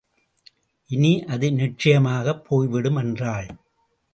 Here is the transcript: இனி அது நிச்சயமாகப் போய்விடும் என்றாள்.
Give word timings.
இனி 0.89 1.23
அது 1.23 1.51
நிச்சயமாகப் 1.51 2.45
போய்விடும் 2.45 2.95
என்றாள். 2.95 3.47